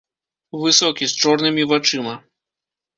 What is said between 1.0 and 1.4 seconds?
з